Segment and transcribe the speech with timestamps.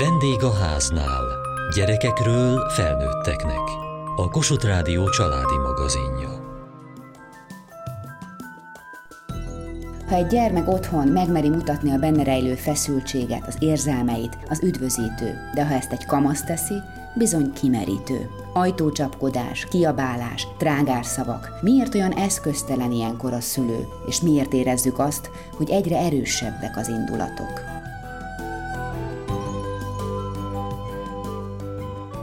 [0.00, 1.24] Vendég a háznál.
[1.74, 3.68] Gyerekekről felnőtteknek.
[4.16, 6.28] A Kossuth Rádió családi magazinja.
[10.08, 15.66] Ha egy gyermek otthon megmeri mutatni a benne rejlő feszültséget, az érzelmeit, az üdvözítő, de
[15.66, 16.76] ha ezt egy kamasz teszi,
[17.14, 18.30] bizony kimerítő.
[18.52, 21.58] Ajtócsapkodás, kiabálás, trágárszavak.
[21.60, 27.69] Miért olyan eszköztelen ilyenkor a szülő, és miért érezzük azt, hogy egyre erősebbek az indulatok?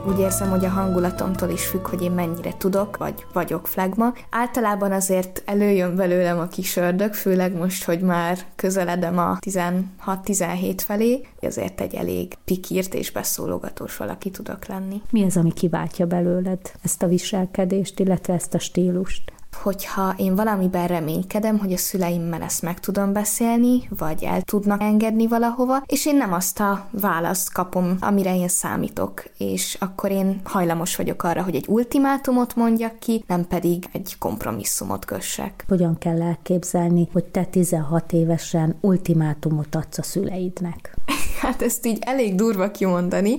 [0.08, 4.12] Úgy érzem, hogy a hangulatomtól is függ, hogy én mennyire tudok, vagy vagyok flagma.
[4.30, 11.26] Általában azért előjön belőlem a kis ördög, főleg most, hogy már közeledem a 16-17 felé,
[11.42, 15.02] azért egy elég pikírt és beszólogatós valaki tudok lenni.
[15.10, 19.32] Mi az, ami kiváltja belőled ezt a viselkedést, illetve ezt a stílust?
[19.62, 25.26] Hogyha én valamiben reménykedem, hogy a szüleimmel ezt meg tudom beszélni, vagy el tudnak engedni
[25.26, 30.96] valahova, és én nem azt a választ kapom, amire én számítok, és akkor én hajlamos
[30.96, 35.64] vagyok arra, hogy egy ultimátumot mondjak ki, nem pedig egy kompromisszumot kössek.
[35.68, 40.96] Hogyan kell elképzelni, hogy te 16 évesen ultimátumot adsz a szüleidnek?
[41.38, 43.38] Hát ezt így elég durva kimondani,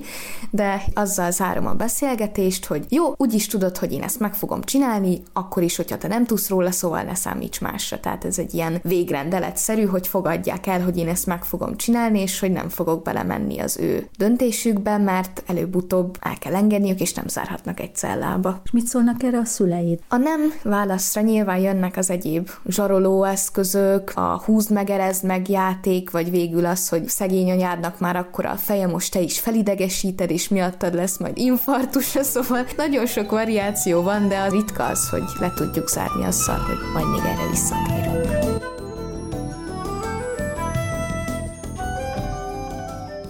[0.50, 5.22] de azzal zárom a beszélgetést, hogy jó, úgyis tudod, hogy én ezt meg fogom csinálni,
[5.32, 8.00] akkor is, hogyha te nem tudsz róla, szóval ne számíts másra.
[8.00, 12.40] Tehát ez egy ilyen végrendeletszerű, hogy fogadják el, hogy én ezt meg fogom csinálni, és
[12.40, 17.80] hogy nem fogok belemenni az ő döntésükbe, mert előbb-utóbb el kell engedniük, és nem zárhatnak
[17.80, 18.60] egy cellába.
[18.64, 19.98] És mit szólnak erre a szüleid?
[20.08, 26.10] A nem válaszra nyilván jönnek az egyéb zsaroló eszközök, a húzd meg, erezd meg játék,
[26.10, 30.48] vagy végül az, hogy szegény anyádnak már akkor a feje most te is felidegesíted, és
[30.48, 35.52] miattad lesz majd infarktus, szóval nagyon sok variáció van, de a ritka az, hogy le
[35.54, 38.79] tudjuk zárni azzal, hogy majd még erre visszatérünk.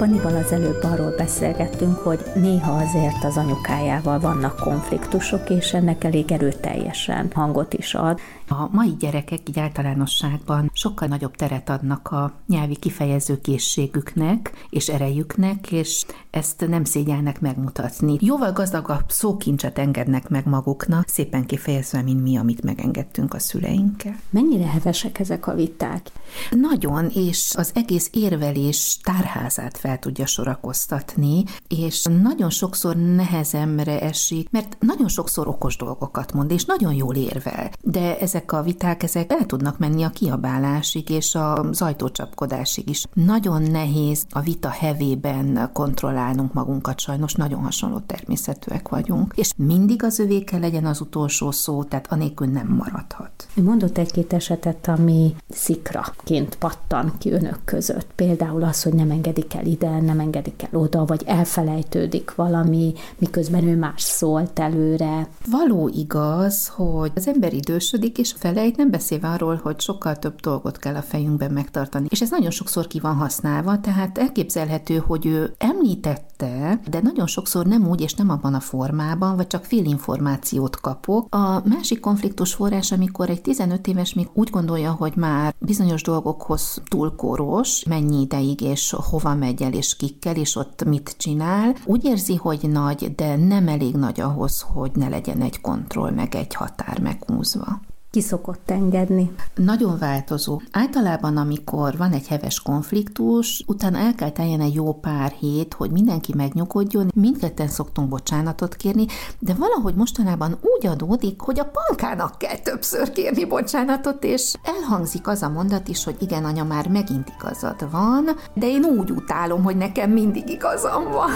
[0.01, 6.33] Panival az előbb arról beszélgettünk, hogy néha azért az anyukájával vannak konfliktusok, és ennek elég
[6.33, 8.21] erőteljesen hangot is ad.
[8.49, 15.73] A mai gyerekek így általánosságban sokkal nagyobb teret adnak a nyelvi kifejező készségüknek és erejüknek,
[15.73, 18.17] és ezt nem szégyelnek megmutatni.
[18.21, 24.17] Jóval gazdagabb szókincset engednek meg maguknak, szépen kifejezve, mint mi, amit megengedtünk a szüleinkkel.
[24.31, 26.07] Mennyire hevesek ezek a viták?
[26.51, 34.77] Nagyon, és az egész érvelés tárházát fel tudja sorakoztatni, és nagyon sokszor nehezemre esik, mert
[34.81, 37.71] nagyon sokszor okos dolgokat mond, és nagyon jól érvel.
[37.83, 43.05] De ezek a viták, ezek el tudnak menni a kiabálásig és az ajtócsapkodásig is.
[43.13, 50.19] Nagyon nehéz a vita hevében kontrollálnunk magunkat, sajnos nagyon hasonló természetűek vagyunk, és mindig az
[50.19, 53.47] övé kell legyen az utolsó szó, tehát anélkül nem maradhat.
[53.55, 58.07] Mondott egy-két esetet, ami szikraként pattan ki önök között.
[58.15, 63.69] Például az, hogy nem engedik el ide, nem engedik el oda, vagy elfelejtődik valami, miközben
[63.69, 65.29] ő más szólt előre.
[65.51, 70.79] Való igaz, hogy az ember idősödik, és felejt, nem beszélve arról, hogy sokkal több dolgot
[70.79, 72.07] kell a fejünkben megtartani.
[72.11, 77.67] És ez nagyon sokszor ki van használva, tehát elképzelhető, hogy ő említette, de nagyon sokszor
[77.67, 81.35] nem úgy és nem abban a formában, vagy csak félinformációt kapok.
[81.35, 86.83] A másik konfliktus forrás, amikor egy 15 éves még úgy gondolja, hogy már bizonyos dolgokhoz
[86.89, 92.05] túl koros, mennyi ideig és hova megy el és kikkel, és ott mit csinál, úgy
[92.05, 96.55] érzi, hogy nagy, de nem elég nagy ahhoz, hogy ne legyen egy kontroll, meg egy
[96.55, 99.35] határ meghúzva ki szokott engedni?
[99.55, 100.61] Nagyon változó.
[100.71, 105.91] Általában, amikor van egy heves konfliktus, utána el kell teljen egy jó pár hét, hogy
[105.91, 107.11] mindenki megnyugodjon.
[107.15, 109.07] Mindketten szoktunk bocsánatot kérni,
[109.39, 115.43] de valahogy mostanában úgy adódik, hogy a pankának kell többször kérni bocsánatot, és elhangzik az
[115.43, 119.77] a mondat is, hogy igen, anya, már megint igazad van, de én úgy utálom, hogy
[119.77, 121.31] nekem mindig igazam van.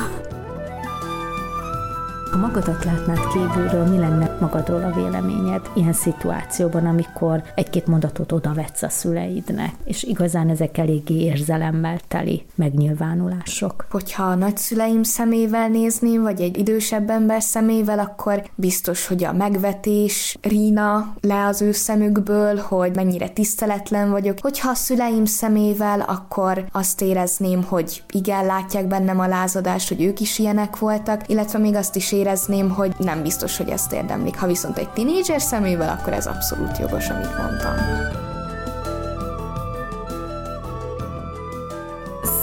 [2.35, 8.83] Ha magadat látnád kívülről, mi lenne magadról a véleményed ilyen szituációban, amikor egy-két mondatot odavetsz
[8.83, 13.87] a szüleidnek, és igazán ezek eléggé érzelemmel teli megnyilvánulások?
[13.91, 20.39] Hogyha a nagyszüleim szemével nézném, vagy egy idősebb ember szemével, akkor biztos, hogy a megvetés
[20.43, 24.39] rína le az ő szemükből, hogy mennyire tiszteletlen vagyok.
[24.41, 30.21] Hogyha a szüleim szemével, akkor azt érezném, hogy igen, látják bennem a lázadást, hogy ők
[30.21, 32.23] is ilyenek voltak, illetve még azt is érezném,
[32.69, 34.39] hogy nem biztos, hogy ezt érdemlik.
[34.39, 38.24] Ha viszont egy tinédzser szemével, akkor ez abszolút jogos, amit mondtam.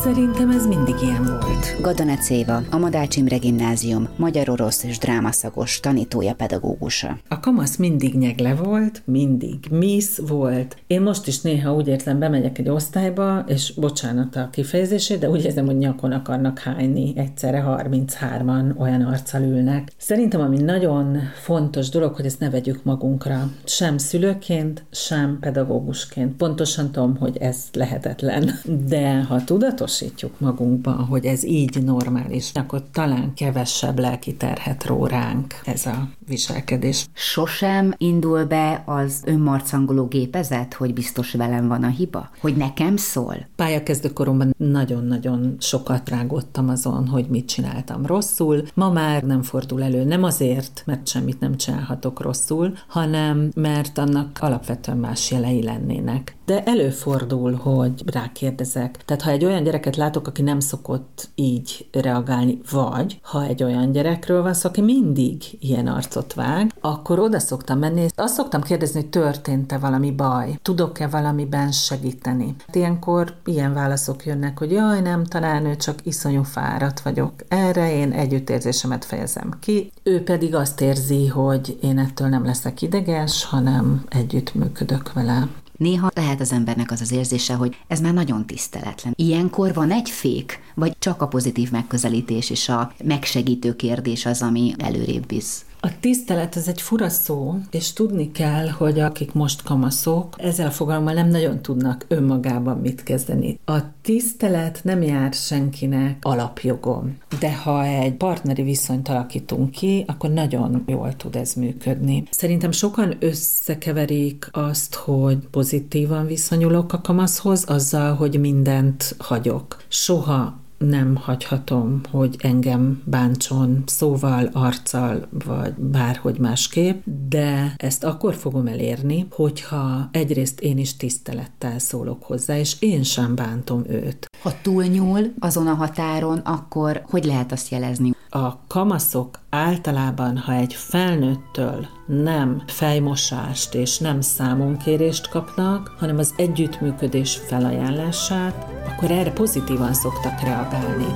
[0.04, 1.82] Szerintem ez mindig ilyen volt.
[1.82, 7.18] Gadonec Éva, a Madács Imre Gimnázium, magyar-orosz és drámaszagos tanítója, pedagógusa.
[7.28, 10.78] A kamasz mindig nyegle volt, mindig miss volt.
[10.88, 15.46] Én most is néha úgy érzem, bemegyek egy osztályba, és bocsánat a kifejezését, de úgy
[15.46, 17.14] érzem, hogy nyakon akarnak hányni.
[17.16, 19.92] Egyszerre 33-an olyan arccal ülnek.
[19.98, 23.52] Szerintem ami nagyon fontos dolog, hogy ezt ne vegyük magunkra.
[23.64, 26.36] Sem szülőként, sem pedagógusként.
[26.36, 28.52] Pontosan tudom, hogy ez lehetetlen.
[28.88, 29.44] De ha
[29.92, 36.10] tudatosítjuk magunkban, hogy ez így normális, akkor talán kevesebb lelki terhet ró ránk ez a
[36.28, 37.06] viselkedés.
[37.14, 42.30] Sosem indul be az önmarcangoló gépezet, hogy biztos velem van a hiba?
[42.40, 43.36] Hogy nekem szól?
[43.56, 48.64] Pályakezdő koromban nagyon-nagyon sokat rágottam azon, hogy mit csináltam rosszul.
[48.74, 54.38] Ma már nem fordul elő, nem azért, mert semmit nem csinálhatok rosszul, hanem mert annak
[54.42, 56.36] alapvetően más jelei lennének.
[56.46, 59.06] De előfordul, hogy rákérdezek.
[59.06, 63.92] Tehát ha egy olyan gyereket látok, aki nem szokott így reagálni, vagy ha egy olyan
[63.92, 68.62] gyerekről van szó, aki mindig ilyen arcot vág, akkor oda szoktam menni, és azt szoktam
[68.62, 72.56] kérdezni, hogy történt-e valami baj, tudok-e valamiben segíteni.
[72.72, 77.34] Ilyenkor ilyen válaszok jönnek, hogy jaj, nem, talán ő csak iszonyú fáradt vagyok.
[77.48, 79.92] Erre én együttérzésemet fejezem ki.
[80.04, 85.48] Ő pedig azt érzi, hogy én ettől nem leszek ideges, hanem együttműködök vele.
[85.82, 89.14] Néha lehet az embernek az az érzése, hogy ez már nagyon tiszteletlen.
[89.16, 94.74] Ilyenkor van egy fék, vagy csak a pozitív megközelítés és a megsegítő kérdés az, ami
[94.78, 95.66] előrébb visz?
[95.84, 100.72] A tisztelet az egy fura szó, és tudni kell, hogy akik most kamaszok, ezzel a
[100.72, 103.60] fogalommal nem nagyon tudnak önmagában mit kezdeni.
[103.66, 110.84] A tisztelet nem jár senkinek alapjogom, de ha egy partneri viszonyt alakítunk ki, akkor nagyon
[110.88, 112.24] jól tud ez működni.
[112.30, 119.84] Szerintem sokan összekeverik azt, hogy pozitívan viszonyulok a kamaszhoz, azzal, hogy mindent hagyok.
[119.88, 128.68] Soha nem hagyhatom, hogy engem bántson szóval, arccal, vagy bárhogy másképp, de ezt akkor fogom
[128.68, 134.30] elérni, hogyha egyrészt én is tisztelettel szólok hozzá, és én sem bántom őt.
[134.42, 138.12] Ha túlnyúl azon a határon, akkor hogy lehet azt jelezni?
[138.34, 147.38] A kamaszok általában, ha egy felnőttől nem fejmosást és nem számonkérést kapnak, hanem az együttműködés
[147.48, 151.16] felajánlását, akkor erre pozitívan szoktak reagálni.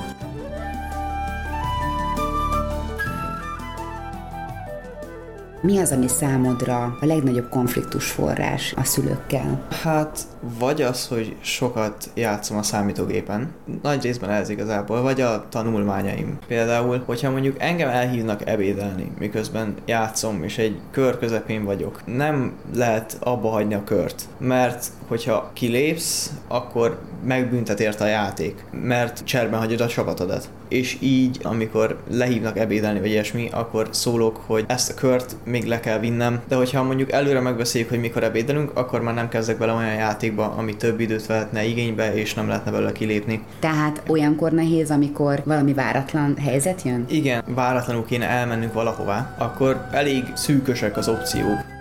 [5.60, 9.66] Mi az, ami számodra a legnagyobb konfliktus forrás a szülőkkel?
[9.82, 10.20] Hát,
[10.58, 16.38] vagy az, hogy sokat játszom a számítógépen, nagy részben ez igazából, vagy a tanulmányaim.
[16.46, 23.16] Például, hogyha mondjuk engem elhívnak ebédelni, miközben játszom, és egy kör közepén vagyok, nem lehet
[23.20, 29.80] abba hagyni a kört, mert hogyha kilépsz, akkor megbüntet érte a játék, mert cserben hagyod
[29.80, 30.48] a csapatodat.
[30.68, 35.80] És így, amikor lehívnak ebédelni vagy ilyesmi, akkor szólok, hogy ezt a kört még le
[35.80, 39.72] kell vinnem, de hogyha mondjuk előre megbeszéljük, hogy mikor ebédelünk, akkor már nem kezdek bele
[39.72, 39.88] olyan
[40.36, 43.44] játékba, ami több időt vehetne igénybe, és nem lehetne belőle kilépni.
[43.60, 47.04] Tehát olyankor nehéz, amikor valami váratlan helyzet jön?
[47.08, 51.74] Igen, váratlanul kéne elmennünk valahová, akkor elég szűkösek az opciók.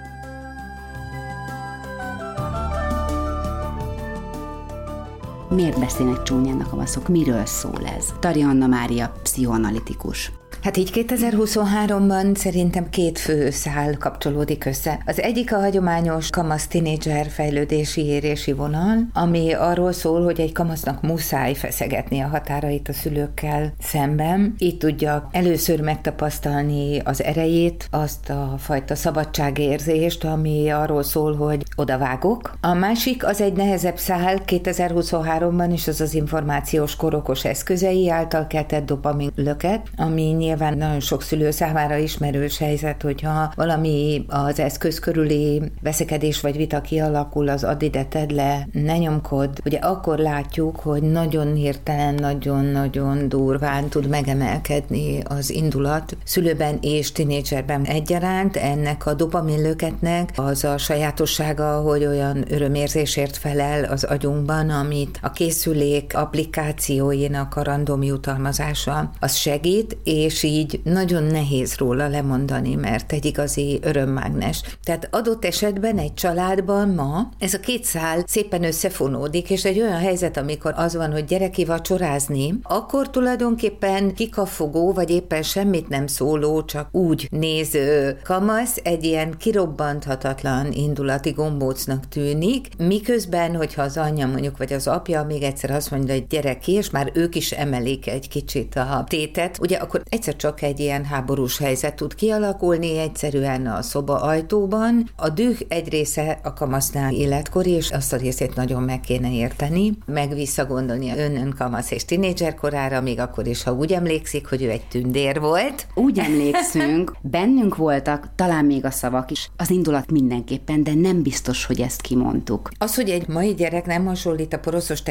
[5.49, 7.07] Miért beszélnek csúnyán a kamaszok?
[7.07, 8.13] Miről szól ez?
[8.19, 10.31] Tari Anna Mária, pszichoanalitikus.
[10.65, 14.99] Hát így 2023-ban szerintem két fő szál kapcsolódik össze.
[15.05, 21.01] Az egyik a hagyományos kamasz tinédzser fejlődési érési vonal, ami arról szól, hogy egy kamasznak
[21.01, 24.55] muszáj feszegetni a határait a szülőkkel szemben.
[24.57, 32.57] Így tudja először megtapasztalni az erejét, azt a fajta szabadságérzést, ami arról szól, hogy odavágok.
[32.61, 38.85] A másik az egy nehezebb szál 2023-ban is, az az információs korokos eszközei által keltett
[38.85, 44.99] dopamin löket, ami nyilván nyilván nagyon sok szülő számára ismerős helyzet, hogyha valami az eszköz
[44.99, 49.49] körüli veszekedés vagy vita kialakul, az add ide, tedd le, ne nyomkod.
[49.65, 57.83] Ugye akkor látjuk, hogy nagyon hirtelen, nagyon-nagyon durván tud megemelkedni az indulat szülőben és tinédzserben
[57.83, 58.55] egyaránt.
[58.55, 66.11] Ennek a dopaminlöketnek az a sajátossága, hogy olyan örömérzésért felel az agyunkban, amit a készülék
[66.15, 73.79] applikációinak a random jutalmazása az segít, és így nagyon nehéz róla lemondani, mert egy igazi
[73.81, 74.61] örömmágnes.
[74.83, 79.99] Tehát adott esetben egy családban ma ez a két szál szépen összefonódik, és egy olyan
[79.99, 86.63] helyzet, amikor az van, hogy gyereki vacsorázni, akkor tulajdonképpen kikafogó, vagy éppen semmit nem szóló,
[86.63, 94.57] csak úgy néző kamasz egy ilyen kirobbanthatatlan indulati gombócnak tűnik, miközben, hogyha az anyja mondjuk,
[94.57, 98.07] vagy az apja még egyszer azt mondja, hogy gyerek ki, és már ők is emelik
[98.07, 103.67] egy kicsit a tétet, ugye akkor egyszer csak egy ilyen háborús helyzet tud kialakulni, egyszerűen
[103.67, 105.09] a szoba ajtóban.
[105.15, 109.97] A düh egy része a kamasznál életkori, és azt a részét nagyon meg kéne érteni,
[110.05, 114.69] meg visszagondolni önnön kamasz és tinédzser korára, még akkor is, ha úgy emlékszik, hogy ő
[114.69, 115.87] egy tündér volt.
[115.95, 121.65] Úgy emlékszünk, bennünk voltak talán még a szavak is, az indulat mindenképpen, de nem biztos,
[121.65, 122.69] hogy ezt kimondtuk.
[122.77, 125.03] Az, hogy egy mai gyerek nem hasonlít a poroszos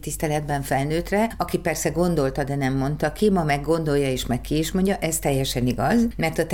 [0.00, 4.61] tiszteletben felnőttre, aki persze gondolta, de nem mondta ki, ma meg gondolja és meg ki
[4.62, 6.46] is mondja, ez teljesen igaz, mert a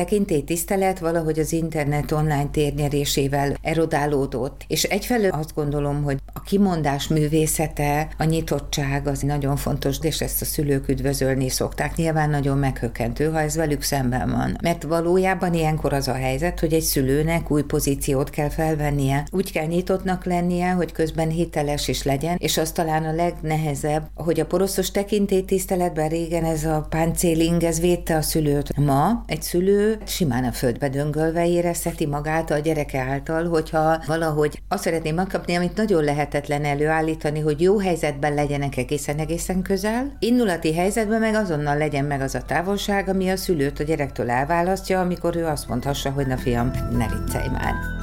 [0.44, 4.64] tisztelet valahogy az internet online térnyerésével erodálódott.
[4.68, 10.42] És egyfelől azt gondolom, hogy a kimondás művészete, a nyitottság az nagyon fontos, és ezt
[10.42, 11.96] a szülők üdvözölni szokták.
[11.96, 14.58] Nyilván nagyon meghökkentő, ha ez velük szemben van.
[14.62, 19.26] Mert valójában ilyenkor az a helyzet, hogy egy szülőnek új pozíciót kell felvennie.
[19.30, 24.40] Úgy kell nyitottnak lennie, hogy közben hiteles is legyen, és az talán a legnehezebb, hogy
[24.40, 28.76] a poroszos tekintélytiszteletben régen ez a páncéling, ez védte a szülőt.
[28.76, 34.82] Ma egy szülő simán a földbe döngölve érezheti magát a gyereke által, hogyha valahogy azt
[34.82, 41.34] szeretném megkapni, amit nagyon lehetetlen előállítani, hogy jó helyzetben legyenek egészen-egészen közel, indulati helyzetben meg
[41.34, 45.68] azonnal legyen meg az a távolság, ami a szülőt a gyerektől elválasztja, amikor ő azt
[45.68, 47.97] mondhassa, hogy na fiam, ne viccelj már.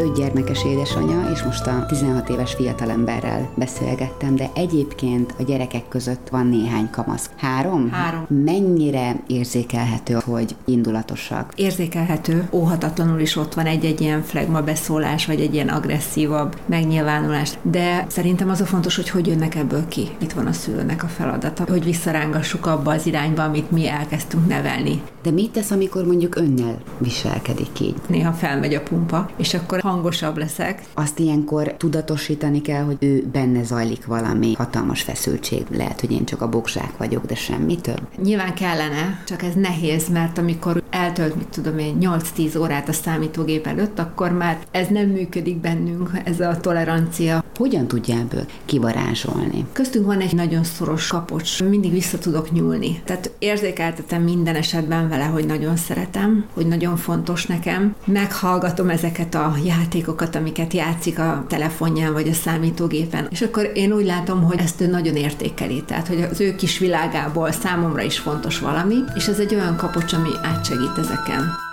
[0.00, 6.28] Öt gyermekes édesanyja, és most a 16 éves fiatalemberrel beszélgettem, de egyébként a gyerekek között
[6.28, 7.30] van néhány kamasz.
[7.36, 7.90] Három?
[7.90, 8.26] Három.
[8.44, 11.52] Mennyire érzékelhető, hogy indulatosak?
[11.56, 12.48] Érzékelhető.
[12.52, 17.52] Óhatatlanul is ott van egy-egy ilyen flegma beszólás, vagy egy ilyen agresszívabb megnyilvánulás.
[17.62, 20.08] De szerintem az a fontos, hogy hogy jönnek ebből ki.
[20.18, 25.02] Itt van a szülőnek a feladata, hogy visszarángassuk abba az irányba, amit mi elkezdtünk nevelni.
[25.22, 27.94] De mit tesz, amikor mondjuk önnel viselkedik így?
[28.06, 30.82] Néha felmegy a pumpa, és akkor hangosabb leszek.
[30.94, 35.66] Azt ilyenkor tudatosítani kell, hogy ő benne zajlik valami hatalmas feszültség.
[35.70, 38.00] Lehet, hogy én csak a bokzsák vagyok, de semmi több.
[38.22, 43.66] Nyilván kellene, csak ez nehéz, mert amikor eltölt, mit tudom én, 8-10 órát a számítógép
[43.66, 47.44] előtt, akkor már ez nem működik bennünk, ez a tolerancia.
[47.60, 49.66] Hogyan tudja ebből kivarázsolni?
[49.72, 53.00] Köztünk van egy nagyon szoros kapocs, mindig vissza tudok nyúlni.
[53.04, 57.94] Tehát érzékeltetem minden esetben vele, hogy nagyon szeretem, hogy nagyon fontos nekem.
[58.04, 63.26] Meghallgatom ezeket a játékokat, amiket játszik a telefonján vagy a számítógépen.
[63.30, 66.78] És akkor én úgy látom, hogy ezt ő nagyon értékeli, tehát hogy az ő kis
[66.78, 71.69] világából számomra is fontos valami, és ez egy olyan kapocs, ami átsegít ezeken.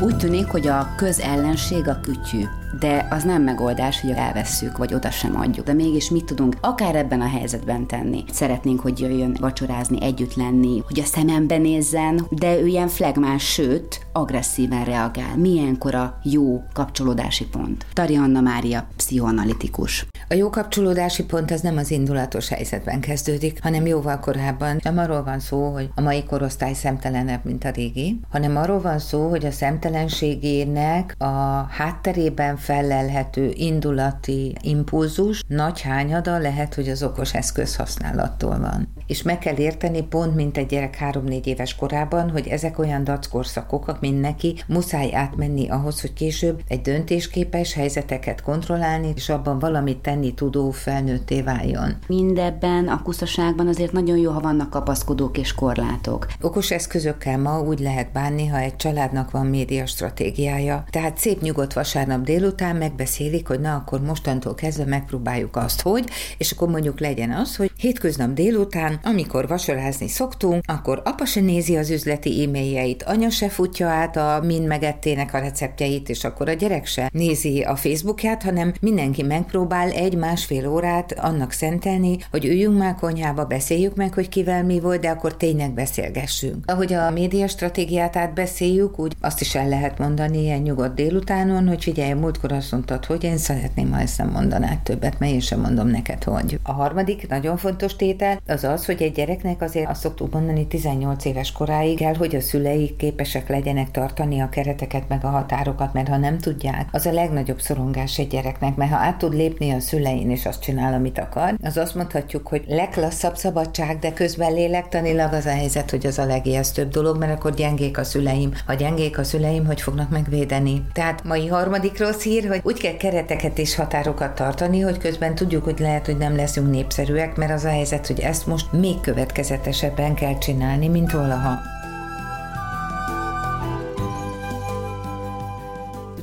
[0.00, 2.44] Úgy tűnik, hogy a közellenség a kütyű
[2.78, 5.66] de az nem megoldás, hogy elvesszük, vagy oda sem adjuk.
[5.66, 8.24] De mégis mit tudunk akár ebben a helyzetben tenni?
[8.32, 14.06] Szeretnénk, hogy jöjjön vacsorázni, együtt lenni, hogy a szemembe nézzen, de ő ilyen flegmás, sőt,
[14.12, 15.36] agresszíven reagál.
[15.36, 17.86] Milyenkor a jó kapcsolódási pont?
[17.92, 20.06] Tari Anna Mária, pszichoanalitikus.
[20.28, 24.80] A jó kapcsolódási pont az nem az indulatos helyzetben kezdődik, hanem jóval korábban.
[24.82, 28.98] Nem arról van szó, hogy a mai korosztály szemtelenebb, mint a régi, hanem arról van
[28.98, 37.34] szó, hogy a szemtelenségének a hátterében fellelhető indulati impulzus nagy hányada lehet, hogy az okos
[37.34, 38.88] eszköz használattól van.
[39.06, 44.00] És meg kell érteni pont, mint egy gyerek három-négy éves korában, hogy ezek olyan dackorszakok,
[44.00, 50.34] mint neki muszáj átmenni ahhoz, hogy később egy döntésképes helyzeteket kontrollálni, és abban valamit tenni
[50.34, 51.96] tudó felnőtté váljon.
[52.06, 56.26] Mindebben a kuszaságban azért nagyon jó, ha vannak kapaszkodók és korlátok.
[56.40, 60.84] Okos eszközökkel ma úgy lehet bánni, ha egy családnak van média stratégiája.
[60.90, 66.04] Tehát szép nyugodt vasárnap délután után megbeszélik, hogy na akkor mostantól kezdve megpróbáljuk azt, hogy,
[66.38, 71.76] és akkor mondjuk legyen az, hogy hétköznap délután, amikor vasorázni szoktunk, akkor apa se nézi
[71.76, 76.52] az üzleti e-mailjeit, anya se futja át a mind megettének a receptjeit, és akkor a
[76.52, 82.94] gyerek se nézi a Facebookját, hanem mindenki megpróbál egy-másfél órát annak szentelni, hogy üljünk már
[82.94, 86.70] konyhába, beszéljük meg, hogy kivel mi volt, de akkor tényleg beszélgessünk.
[86.70, 91.82] Ahogy a média stratégiát átbeszéljük, úgy azt is el lehet mondani ilyen nyugodt délutánon, hogy
[91.82, 95.60] figyelj, múltkor azt mondtad, hogy én szeretném, ha ezt nem mondanád többet, mert én sem
[95.60, 96.58] mondom neked, hogy.
[96.62, 100.66] A harmadik nagyon fontos tétel az az, az, hogy egy gyereknek azért azt szoktuk mondani
[100.66, 105.92] 18 éves koráig kell, hogy a szülei képesek legyenek tartani a kereteket meg a határokat,
[105.92, 109.70] mert ha nem tudják, az a legnagyobb szorongás egy gyereknek, mert ha át tud lépni
[109.70, 114.52] a szülein és azt csinál, amit akar, az azt mondhatjuk, hogy leglasszabb szabadság, de közben
[114.52, 118.52] lélektanilag az a helyzet, hogy az a legijesztőbb dolog, mert akkor gyengék a szüleim.
[118.66, 120.82] Ha gyengék a szüleim, hogy fognak megvédeni?
[120.92, 125.64] Tehát mai harmadik rossz hír, hogy úgy kell kereteket és határokat tartani, hogy közben tudjuk,
[125.64, 130.14] hogy lehet, hogy nem leszünk népszerűek, mert az a helyzet, hogy ezt most még következetesebben
[130.14, 131.75] kell csinálni, mint valaha.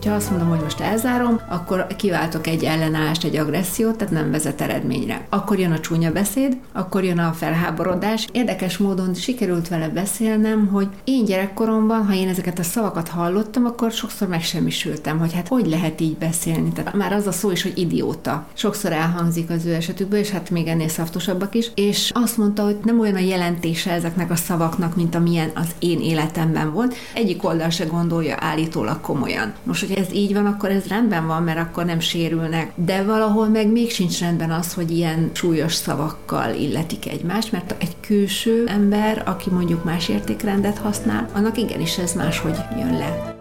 [0.05, 4.61] Ha azt mondom, hogy most elzárom, akkor kiváltok egy ellenállást, egy agressziót, tehát nem vezet
[4.61, 5.25] eredményre.
[5.29, 8.27] Akkor jön a csúnya beszéd, akkor jön a felháborodás.
[8.31, 13.91] Érdekes módon sikerült vele beszélnem, hogy én gyerekkoromban, ha én ezeket a szavakat hallottam, akkor
[13.91, 16.71] sokszor megsemmisültem, hogy hát hogy lehet így beszélni.
[16.71, 18.45] Tehát már az a szó is, hogy idióta.
[18.53, 21.71] Sokszor elhangzik az ő esetükből, és hát még ennél szaftosabbak is.
[21.75, 25.99] És azt mondta, hogy nem olyan a jelentése ezeknek a szavaknak, mint amilyen az én
[25.99, 26.95] életemben volt.
[27.13, 29.53] Egyik oldal se gondolja állítólag komolyan.
[29.63, 32.71] Most, hogy ez így van, akkor ez rendben van, mert akkor nem sérülnek.
[32.75, 37.95] De valahol meg még sincs rendben az, hogy ilyen súlyos szavakkal illetik egymást, mert egy
[37.99, 43.32] külső ember, aki mondjuk más értékrendet használ, annak igenis ez máshogy jön le.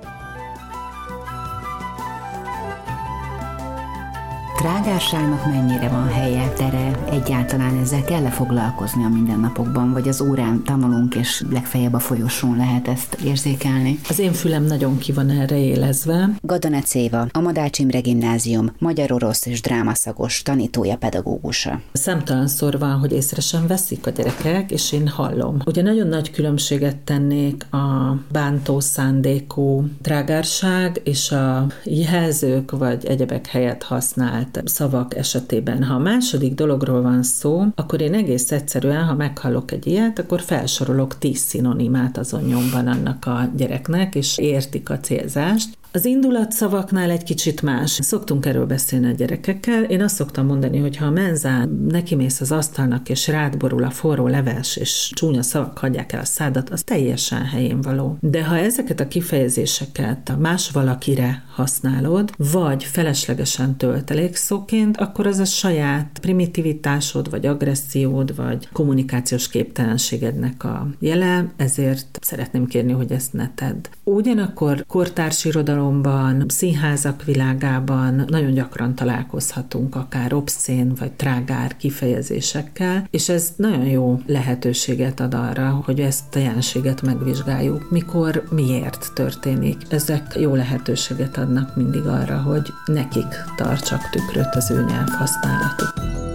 [4.63, 11.15] Trágárságnak mennyire van helye, tere, egyáltalán ezzel kell-e foglalkozni a mindennapokban, vagy az órán tanulunk,
[11.15, 13.99] és legfeljebb a folyosón lehet ezt érzékelni?
[14.09, 16.31] Az én fülem nagyon ki van erre élezve.
[16.41, 21.81] Gadanec Éva, a Madács Imre Gimnázium, magyar-orosz és drámaszagos tanítója, pedagógusa.
[21.93, 25.57] Számtalanszor van, hogy észre sem veszik a gyerekek, és én hallom.
[25.67, 33.83] Ugye nagyon nagy különbséget tennék a bántó szándékú trágárság és a jelzők vagy egyebek helyett
[33.83, 35.85] használt szavak esetében.
[35.85, 40.41] Ha a második dologról van szó, akkor én egész egyszerűen, ha meghallok egy ilyet, akkor
[40.41, 45.77] felsorolok tíz szinonimát azon nyomban annak a gyereknek, és értik a célzást.
[45.95, 47.91] Az indulatszavaknál egy kicsit más.
[47.91, 49.83] Szoktunk erről beszélni a gyerekekkel.
[49.83, 53.91] Én azt szoktam mondani, hogy ha a menzán nekimész az asztalnak, és rád borul a
[53.91, 58.17] forró leves, és csúnya szavak hagyják el a szádat, az teljesen helyén való.
[58.21, 66.19] De ha ezeket a kifejezéseket más valakire használod, vagy feleslegesen töltelékszóként, akkor az a saját
[66.21, 73.89] primitivitásod, vagy agressziód, vagy kommunikációs képtelenségednek a jele, ezért szeretném kérni, hogy ezt ne tedd.
[74.05, 83.29] Ugyanakkor kortárs irodalom irodalomban, színházak világában nagyon gyakran találkozhatunk akár obszén vagy trágár kifejezésekkel, és
[83.29, 89.77] ez nagyon jó lehetőséget ad arra, hogy ezt a jelenséget megvizsgáljuk, mikor, miért történik.
[89.89, 96.32] Ezek jó lehetőséget adnak mindig arra, hogy nekik tartsak tükröt az ő nyelvhasználatuk.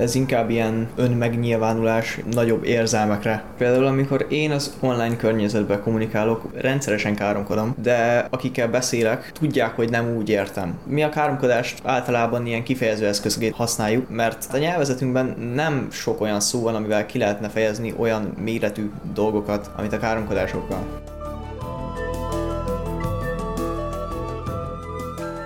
[0.00, 3.44] Ez inkább ilyen önmegnyilvánulás nagyobb érzelmekre.
[3.58, 10.16] Például amikor én az online környezetben kommunikálok, rendszeresen káromkodom, de akikkel beszélek, tudják, hogy nem
[10.16, 10.78] úgy értem.
[10.86, 16.62] Mi a káromkodást általában ilyen kifejező eszközként használjuk, mert a nyelvezetünkben nem sok olyan szó
[16.62, 20.86] van, amivel ki lehetne fejezni olyan méretű dolgokat, amit a káromkodásokkal.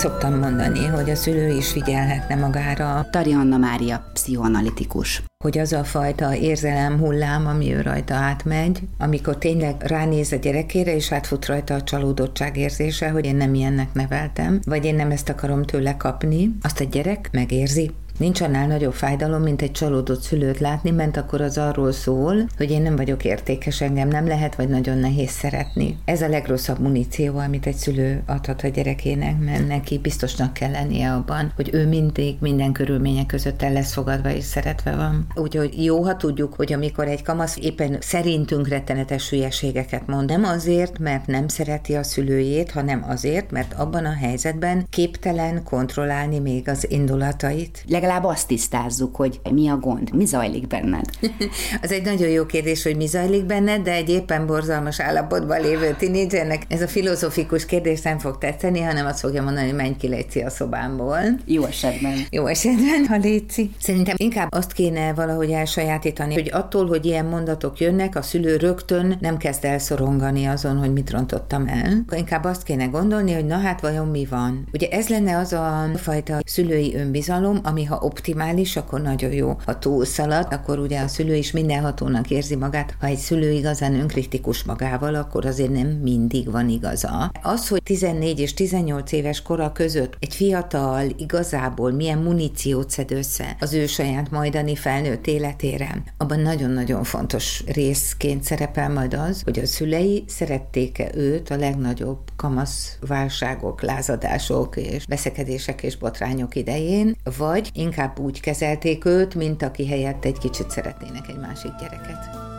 [0.04, 3.06] Szoktam mondani, hogy a szülő is figyelhetne magára.
[3.10, 5.22] Tarja Anna Mária, pszichoanalitikus.
[5.44, 10.94] Hogy az a fajta érzelem hullám, ami ő rajta átmegy, amikor tényleg ránéz a gyerekére,
[10.94, 15.28] és átfut rajta a csalódottság érzése, hogy én nem ilyennek neveltem, vagy én nem ezt
[15.28, 20.58] akarom tőle kapni, azt a gyerek megérzi, Nincs annál nagyobb fájdalom, mint egy csalódott szülőt
[20.58, 24.68] látni, mert akkor az arról szól, hogy én nem vagyok értékes, engem nem lehet, vagy
[24.68, 25.98] nagyon nehéz szeretni.
[26.04, 31.12] Ez a legrosszabb muníció, amit egy szülő adhat a gyerekének, mert neki biztosnak kell lennie
[31.12, 35.26] abban, hogy ő mindig minden körülmények között el lesz fogadva és szeretve van.
[35.34, 40.98] Úgyhogy jó, ha tudjuk, hogy amikor egy kamasz éppen szerintünk rettenetes hülyeségeket mond, nem azért,
[40.98, 46.90] mert nem szereti a szülőjét, hanem azért, mert abban a helyzetben képtelen kontrollálni még az
[46.90, 51.04] indulatait legalább azt tisztázzuk, hogy mi a gond, mi zajlik benned.
[51.82, 55.94] az egy nagyon jó kérdés, hogy mi zajlik benned, de egy éppen borzalmas állapotban lévő
[55.98, 60.08] tinédzsernek ez a filozofikus kérdés nem fog tetszeni, hanem azt fogja mondani, hogy menj ki
[60.08, 61.18] Léci a szobámból.
[61.44, 62.12] Jó esetben.
[62.30, 63.70] Jó esetben, ha Léci.
[63.80, 69.16] Szerintem inkább azt kéne valahogy elsajátítani, hogy attól, hogy ilyen mondatok jönnek, a szülő rögtön
[69.20, 72.04] nem kezd el szorongani azon, hogy mit rontottam el.
[72.16, 74.68] Inkább azt kéne gondolni, hogy na hát vajon mi van.
[74.72, 79.56] Ugye ez lenne az a fajta szülői önbizalom, ami Ha optimális, akkor nagyon jó.
[79.64, 82.94] Ha túlszalad, akkor ugye a szülő is mindenhatónak érzi magát.
[83.00, 87.30] Ha egy szülő igazán önkritikus magával, akkor azért nem mindig van igaza.
[87.42, 93.56] Az, hogy 14 és 18 éves kora között egy fiatal igazából milyen muníciót szed össze
[93.60, 99.66] az ő saját majdani felnőtt életére, abban nagyon-nagyon fontos részként szerepel majd az, hogy a
[99.66, 108.18] szülei szerették-e őt a legnagyobb kamasz válságok, lázadások és veszekedések és botrányok idején, vagy inkább
[108.18, 112.53] úgy kezelték őt, mint aki helyett egy kicsit szeretnének egy másik gyereket.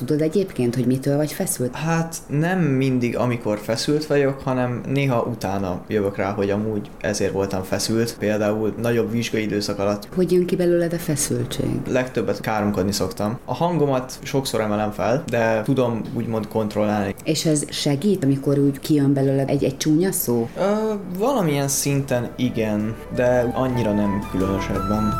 [0.00, 1.76] Tudod egyébként, hogy mitől vagy feszült?
[1.76, 7.62] Hát nem mindig, amikor feszült vagyok, hanem néha utána jövök rá, hogy amúgy ezért voltam
[7.62, 8.16] feszült.
[8.18, 10.08] Például nagyobb vizsgai időszak alatt.
[10.14, 11.80] Hogy jön ki belőled a feszültség?
[11.88, 13.38] Legtöbbet káromkodni szoktam.
[13.44, 17.14] A hangomat sokszor emelem fel, de tudom úgymond kontrollálni.
[17.24, 20.48] És ez segít, amikor úgy kijön belőled egy, egy csúnya szó?
[20.58, 25.12] Ö, valamilyen szinten igen, de annyira nem különösebben.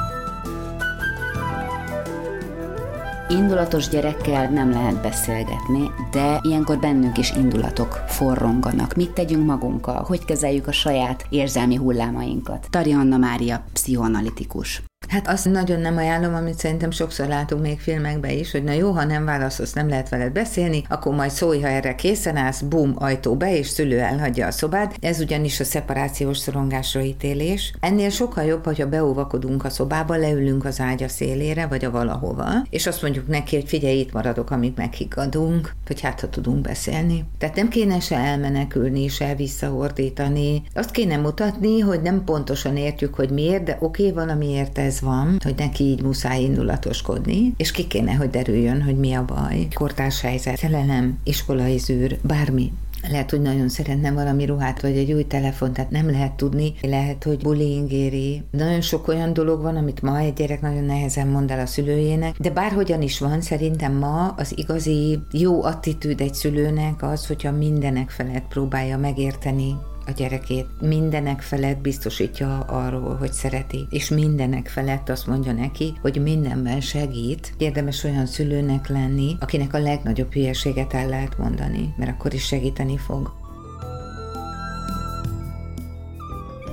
[3.31, 8.95] Indulatos gyerekkel nem lehet beszélgetni, de ilyenkor bennünk is indulatok forronganak.
[8.95, 10.03] Mit tegyünk magunkkal?
[10.03, 12.66] Hogy kezeljük a saját érzelmi hullámainkat?
[12.71, 14.83] Tari Anna Mária, pszichoanalitikus.
[15.11, 18.91] Hát azt nagyon nem ajánlom, amit szerintem sokszor látunk még filmekben is, hogy na jó,
[18.91, 22.95] ha nem válaszolsz, nem lehet veled beszélni, akkor majd szólj, ha erre készen állsz, bum,
[22.99, 24.97] ajtó be, és szülő elhagyja a szobát.
[25.01, 27.75] Ez ugyanis a szeparációs szorongásra ítélés.
[27.81, 32.87] Ennél sokkal jobb, hogyha beóvakodunk a szobába, leülünk az ágya szélére, vagy a valahova, és
[32.87, 37.25] azt mondjuk neki, hogy figyelj, itt maradok, amíg meghiggadunk, hogy hát, ha tudunk beszélni.
[37.39, 40.63] Tehát nem kéne se elmenekülni, se visszaordítani.
[40.75, 45.38] Azt kéne mutatni, hogy nem pontosan értjük, hogy miért, de oké, okay, valamiért ez van,
[45.44, 49.68] hogy neki így muszáj indulatoskodni, és ki kéne, hogy derüljön, hogy mi a baj.
[49.74, 52.72] Kortárs helyzet, szerelem, iskolai zűr, bármi
[53.09, 56.72] lehet, hogy nagyon szeretne valami ruhát, vagy egy új telefon, tehát nem lehet tudni.
[56.83, 58.42] Lehet, hogy bullying éri.
[58.50, 62.37] Nagyon sok olyan dolog van, amit ma egy gyerek nagyon nehezen mond el a szülőjének,
[62.38, 68.11] de bárhogyan is van, szerintem ma az igazi jó attitűd egy szülőnek az, hogyha mindenek
[68.11, 69.76] felett próbálja megérteni
[70.07, 70.67] a gyerekét.
[70.81, 77.55] Mindenek felett biztosítja arról, hogy szereti, és mindenek felett azt mondja neki, hogy mindenben segít.
[77.59, 82.97] Érdemes olyan szülőnek lenni, akinek a legnagyobb hülyeséget el lehet mondani, mert akkor is segíteni
[82.97, 83.39] fog.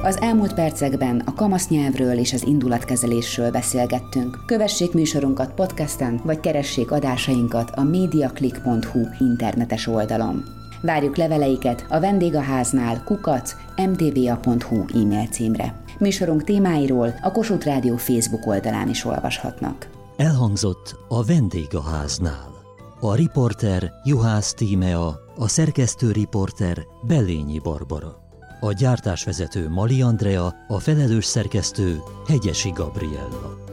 [0.04, 4.44] Az elmúlt percekben a kamasz nyelvről és az indulatkezelésről beszélgettünk.
[4.46, 10.57] Kövessék műsorunkat podcasten, vagy keressék adásainkat a mediaclick.hu internetes oldalon.
[10.82, 15.82] Várjuk leveleiket a vendégháznál kukac mtva.hu e-mail címre.
[16.00, 19.90] Műsorunk témáiról a Kossuth Rádió Facebook oldalán is olvashatnak.
[20.18, 22.56] Elhangzott a vendégháznál.
[23.00, 28.26] A riporter Juhász Tímea, a szerkesztő riporter Bellényi Barbara.
[28.60, 33.66] A gyártásvezető Mali Andrea, a felelős szerkesztő Hegyesi Gabriella.